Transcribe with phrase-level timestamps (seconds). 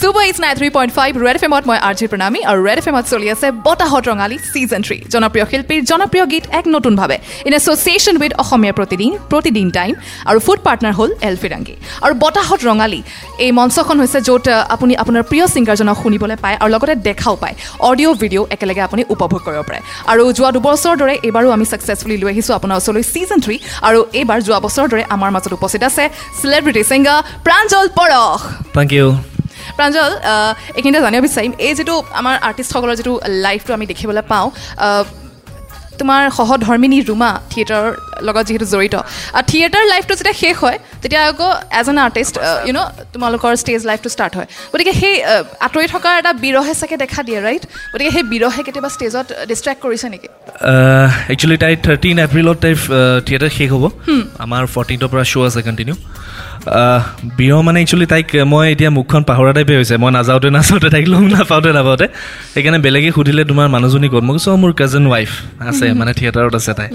[0.00, 2.78] Super hits nine three point five red F এমত মই R G প্ৰণামী আৰু red
[2.80, 7.52] F এমত চলি আছে বতাহত ৰঙালী ছিজন থ্ৰী জনপ্ৰিয় শিল্পীৰ জনপ্ৰিয় গীত এক নতুনভাৱে in
[7.58, 9.92] association with Asomiya Pratidin Pratidin time
[10.30, 11.74] আৰু ফুড পাৰ্টনাৰ হ'ল এল ফিৰাংগী।
[12.04, 13.00] আৰু বতাহত ৰঙালী
[13.44, 17.54] এই মঞ্চখন হৈছে য'ত আপুনি আপোনাৰ প্ৰিয় ছিংগাৰজনক শুনিবলৈ পায় আৰু লগতে দেখাও পায়।
[17.88, 19.80] অডিঅ' ভিডিঅ' একেলগে আপুনি উপভোগ কৰিব পাৰে।
[20.12, 23.56] আৰু যোৱা দুবছৰৰ দৰে এইবাৰো আমি ছাকচেছফুলি লৈ আহিছোঁ আপোনাৰ ওচৰলৈ ছিজন থ্ৰী
[23.88, 26.04] আৰু এইবাৰ যোৱা বছৰৰ দৰে আমাৰ মাজত উপস্থিত আছে
[26.40, 28.38] চেলিব্ৰিটি ছিংগাৰ প্ৰাঞ্জল পৰশ
[28.76, 29.08] থেংক ইউ
[29.78, 30.10] প্ৰাঞ্জল
[30.78, 33.12] এইখিনিতে জানিব বিচাৰিম। এই যিটো আমাৰ আৰ্টিষ্টসকলৰ যিটো
[33.46, 34.46] লাইফটো আমি দেখিবলৈ পাওঁ
[36.00, 37.86] তোমাৰ সহধৰ্মিনী ৰুমা থিয়েটাৰৰ
[38.26, 38.94] লগত যিহেতু জড়িত।
[39.36, 41.48] আৰু থিয়েটাৰ লাইফটো যেতিয়া শেষ হয় তেতিয়া আকৌ
[41.80, 42.34] as an artist
[42.66, 42.80] you know
[43.14, 45.14] তোমালোকৰ ষ্টেজ লাইফটো ষ্টাৰ্ট হয়। গতিকে সেই
[45.66, 50.06] আঁতৰি থকাৰ এটা বিৰহে চাগে দেখা দিয়ে ৰাইট গতিকে সেই বিৰহে কেতিয়াবা ষ্টেজত ডিষ্ট্ৰেক্ট কৰিছে
[50.14, 50.28] নেকি?
[51.32, 52.76] একচুৱেলি তাই থাৰ্টিন এপ্ৰিলত তাইৰ
[53.26, 53.84] থিয়েটাৰ শেষ হ'ব।
[54.44, 55.96] আমাৰ ফৰ্টিনৰ পৰা শ্ব' আছে কণ্টিনিউ
[57.38, 61.22] বিহু মানে একচুৱেলি তাইক মই এতিয়া মুখখন পাহৰা টাইপে হৈছে। মই নাযাওঁতে নাযাওঁতে তাইক লগ
[61.34, 62.06] নাপাওঁতে নাপাওঁতে।
[62.54, 64.22] সেইকাৰণে বেলেগে সুধিলে তোমাৰ মানুহজনী ক'ত?
[64.28, 65.30] মই কৈছোঁ "অ, মোৰ কাজিন ৱাইফ
[65.70, 66.88] আছে মানে থিয়েটাৰত আছে তাই।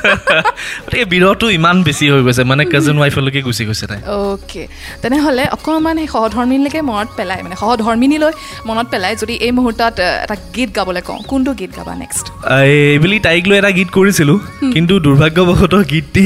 [0.84, 4.62] গতিকে বিৰহটো ইমান বেছি হৈ গৈছে মানে কাজিন ৱাইফলৈকে গুচি গৈছে তাই। অ'কে।
[5.02, 8.32] তেনেহ'লে অকণমান সেই সহধৰ্মিনীলৈকে মনত পেলাই মানে সহধৰ্মিনীলৈ
[8.68, 12.24] মনত পেলাই যদি এই মুহূৰ্তত এটা গীত গাবলৈ কওঁ কোনটো গীত গাবা নেক্সট
[12.64, 14.38] এইবুলি তাইক লৈ এটা গীত কৰিছিলোঁ
[14.74, 16.24] কিন্তু দুৰ্ভাগ্যবশতঃ গীতটি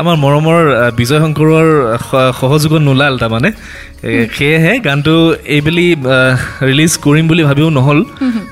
[0.00, 0.58] আমাৰ মৰমৰ
[0.98, 1.66] বিজয় শংকৰৰ
[2.40, 3.50] সহযোগত নোলাল তাৰমানে।
[4.36, 5.14] সেয়েহে গানটো
[5.56, 5.86] এইবুলি
[6.68, 7.98] ৰিলিজ কৰিম বুলি ভাবিও নহ'ল।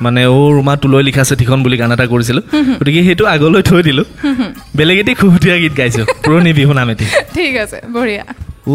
[0.04, 2.44] মানে অ' ৰুমা তোলৈ লিখা চিঠিখন বুলি গান এটা কৰিছিলোঁ।
[2.80, 4.06] গতিকে সেইটো আগলৈ থৈ দিলোঁ।
[4.76, 8.24] বেলেগ এটি খুহুতীয়া গীত গাইছোঁ। পুৰণি বিহু নাম এটি ঠিক আছে বঢ়িয়া।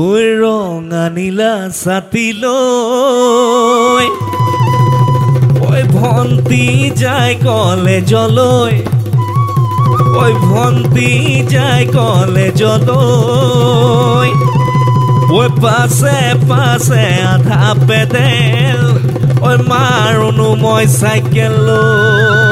[0.02, 0.04] ঐ
[0.42, 2.46] ৰঙা নীলা ছাতিলৈ।
[5.68, 6.66] ঐ ভণ্টি
[7.02, 8.76] যায় কলেজলৈ।
[10.16, 11.12] ঐ ভণ্টি
[11.54, 13.00] যায় কলেজলৈ
[15.32, 18.82] ঐ পাছে পাছে আধা পেডেল
[19.42, 22.45] ঐ মাৰোনো মই চাইকেললৈ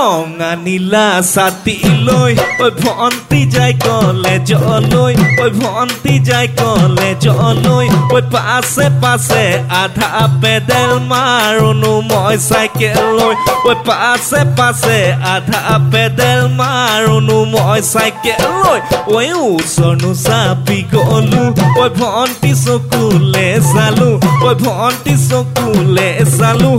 [0.00, 1.74] ৰঙা নীলা ছাতি
[2.06, 9.44] লৈ ঐ ভণ্টি যাই কলেজলৈ ঐ ভণ্টি যাই কলেজলৈ ঐ পাছে পাছে
[9.80, 10.08] আধা
[10.42, 13.34] পেডেল মাৰোনো মই চাইকেললৈ
[13.64, 14.98] ঐ পাছে পাছে
[15.34, 15.62] আধা
[15.92, 18.80] পেডেল মাৰোনো মই চাইকেললৈ
[19.10, 21.44] ঐ ওচৰনো চাপি গলো
[21.76, 24.10] ঐ ভণ্টি চকুলে চালো
[24.42, 26.72] ঐ ভণ্টি চকুলে চালো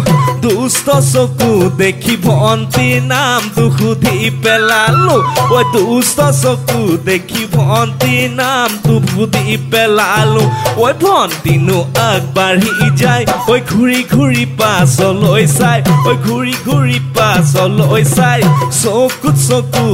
[0.44, 5.18] দুষ্ট চকু দেখি ভণ্টি নামটো সুধি পেলালো
[5.52, 10.44] ঐ দুষ্ট চকু দেখি ভণ্টি নামটো সুধি পেলালো
[10.80, 11.80] ঐ ভণ্টিনো
[12.10, 18.40] আগবাঢ়ি যায় ঐ ঘূৰি ঘূৰি পাছলৈ চাই ঐ ঘূৰি ঘূৰি পাছলৈ চাই
[18.82, 19.86] চকুত চকু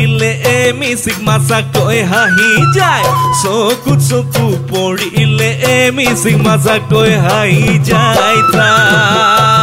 [0.00, 3.04] লাগিলে এমি সিগমা চাকৈ হাঁহি যায়।
[3.42, 9.59] চকুত চকু পৰিলে এমি সিগমা চাকৈ হাঁহি যায় তাই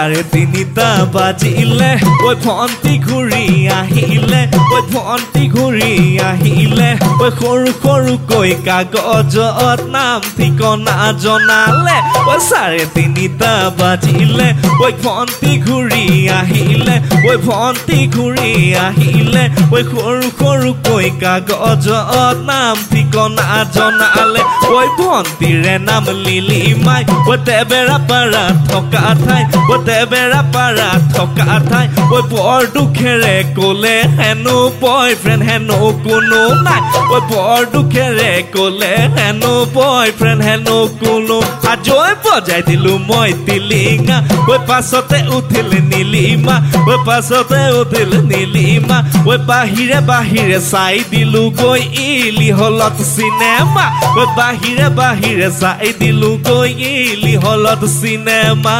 [0.00, 1.88] চাৰে তিনিটা বাজিলে
[2.20, 5.92] ঐ ভণ্টি ঘূৰি আহিলে ঐ ভণ্টি ঘূৰি
[6.28, 16.04] আহিলে ঐ সৰু সৰুকৈ কাগজত নাম ঠিকনা জনালে ঐ চাৰে তিনিটা বাজিলে ঐ ভণ্টি ঘূৰি
[16.38, 18.50] আহিলে ঐ ভণ্টি ঘূৰি
[18.86, 28.44] আহিলে ঐ সৰু সৰুকৈ কাগজত নাম ঠিকনা জনালে ঐ ভণ্টিৰে নাম লিলিমাই ঐ তেবেৰা পাৰা
[28.70, 29.42] থকা ঠাই
[29.90, 36.80] ঐ তেবেৰা পাৰা থকা ঠাই। ঐ বৰ দুখেৰে ক'লে হেনো বয় ফ্ৰেণ্ড হেনো কোনো নাই।
[37.14, 41.38] ঐ বৰ দুখেৰে ক'লে হেনো বয় ফ্ৰেণ্ড হেনো কোনো।
[41.72, 44.16] আজৈ বজাই দিলো মই টিলিঙা
[44.52, 46.56] ঐ পাছতে উঠিল নীলিমা।
[46.90, 48.98] ঐ পাছতে উঠিল নীলিমা।
[49.30, 53.86] ঐ বাহিৰে বাহিৰে চাই দিলো গৈ ইলি হলত চিনেমা।
[54.20, 58.76] ঐ বাহিৰে বাহিৰে চাই দিলো গৈ ইলি হলত চিনেমা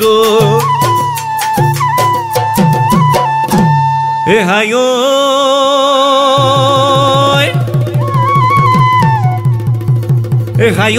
[0.00, 0.53] গৈ।
[4.34, 4.38] এ
[4.74, 4.86] ঐ
[10.64, 10.94] এ হাই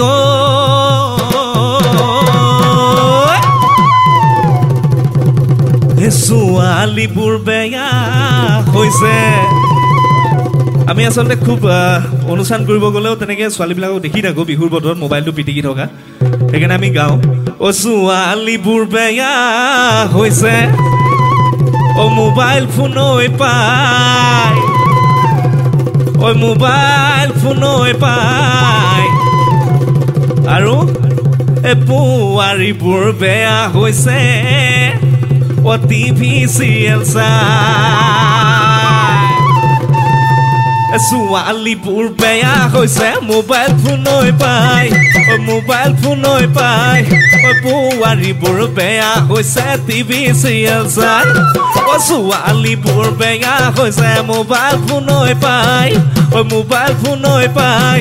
[6.26, 7.88] ছোৱালীবোৰ বেয়া
[8.74, 9.16] হৈছে।
[10.90, 11.60] আমি আচলতে খুব
[12.32, 15.84] অনুষ্ঠান কৰিব গ'লেও তেনেকৈ ছোৱালীবিলাকক দেখি থাকোঁ, বিহুৰ বতৰত মোবাইলটো পিটিকি থকা।
[16.50, 17.14] সেইকাৰণে আমি গাওঁ।
[17.60, 19.34] অ' ছোৱালীবোৰ বেয়া
[20.14, 20.56] হৈছে।
[22.02, 22.96] অ' মোবাইল ফোন
[23.38, 24.54] পাই
[26.18, 29.04] ঐ মোবাইল ফোনৈ পাই
[30.54, 30.74] আৰু
[31.70, 34.20] এ বোৱাৰীবোৰ বেয়া হৈছে।
[35.64, 38.25] অ টিভি চিৰিয়েল চাই।
[40.98, 44.84] ছোৱালীবোৰ বেয়া হৈছে মোবাইল ফোনৈ পাই
[45.46, 46.98] মোবাইল ফোনৈ পাই
[47.64, 51.26] বোৱাৰীবোৰ বেয়া হৈছে টিভি চিৰিয়েল চাই
[52.06, 55.88] ছোৱালীবোৰ বেয়া হৈছে মোবাইল ফোনৈ পাই
[56.52, 57.98] মোবাইল ফোনৈ পাই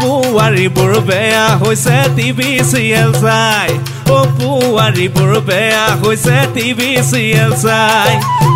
[0.00, 3.68] বোৱাৰীবোৰ বেয়া হৈছে টিভি চিৰিয়েল চাই
[4.12, 8.10] ও বোৱাৰীবোৰ বেয়া হৈছে টিভি চিৰিয়েল চাই।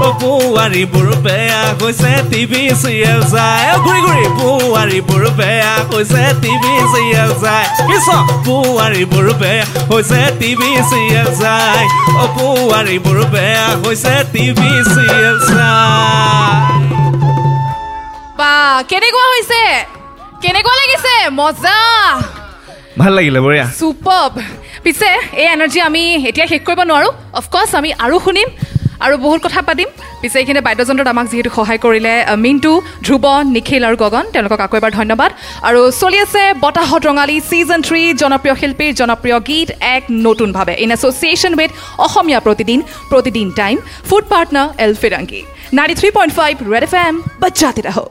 [0.05, 7.65] ও বোৱাৰীবোৰ বেয়া হৈছে টিভি চিৰিয়েল চাই। ঘূৰি ঘূৰি বোৱাৰীবোৰ বেয়া হৈছে টিভি চিৰিয়েল চাই।
[7.89, 8.07] কিছ
[8.47, 11.83] বোৱাৰীবোৰ বেয়া হৈছে টিভি চিৰিয়েল চাই।
[12.21, 16.85] ও বোৱাৰীবোৰ বেয়া হৈছে টিভি চিৰিয়েল চাই।
[18.91, 19.63] কেনেকুৱা হৈছে?
[20.43, 21.15] কেনেকুৱা লাগিছে?
[21.39, 21.79] মজা!
[23.01, 24.27] ভাল লাগিলে বঢ়িয়া চুপাৰ
[24.85, 25.11] পিছে
[25.43, 28.49] এই এনাৰ্জি আমি এতিয়া শেষ কৰিব নোৱাৰোঁ। অফক'ৰ্ছ আমি আৰু শুনিম
[29.05, 29.89] আৰু বহুত কথা পাতিম।
[30.21, 32.15] পিছে এইখিনি বাদ্যযন্ত্ৰত আমাক যিহেতু সহায় কৰিলে
[32.45, 32.73] মিণ্টু
[33.07, 35.31] ধ্ৰুৱ নিখিল আৰু গগন তেওঁলোকক আকৌ এবাৰ ধন্যবাদ।
[35.69, 41.53] আৰু চলি আছে বতাহত ৰঙালী ছিজন থ্ৰী জনপ্ৰিয় শিল্পীৰ জনপ্ৰিয় গীত এক নতুনভাৱে in association
[41.59, 41.71] with
[42.07, 43.77] Asomiya Pratidin Pratidin time
[44.09, 45.41] food partner El Firangi
[45.77, 48.05] ninety three point five red F M বাজাতে ৰাহো